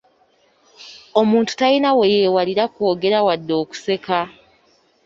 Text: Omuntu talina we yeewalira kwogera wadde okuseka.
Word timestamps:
Omuntu 1.19 1.51
talina 1.59 1.89
we 1.97 2.05
yeewalira 2.15 2.63
kwogera 2.73 3.19
wadde 3.27 3.53
okuseka. 3.61 4.19